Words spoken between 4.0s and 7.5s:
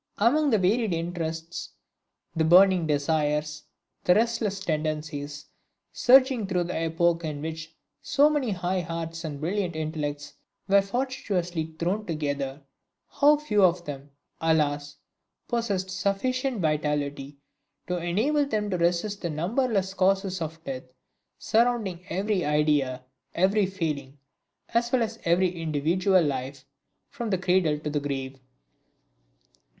the restless tendencies surging through the epoch in